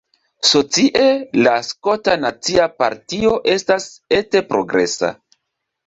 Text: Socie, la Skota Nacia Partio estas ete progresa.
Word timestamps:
Socie, 0.51 1.03
la 1.41 1.53
Skota 1.67 2.17
Nacia 2.23 2.67
Partio 2.83 3.37
estas 3.57 3.89
ete 4.23 4.47
progresa. 4.53 5.17